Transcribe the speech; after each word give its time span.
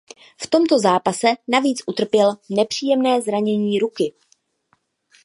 V 0.41 0.47
tomto 0.47 0.79
zápase 0.79 1.27
navíc 1.47 1.77
utrpěl 1.87 2.35
nepříjemné 2.51 3.21
zranění 3.21 3.79
ruky. 3.79 4.13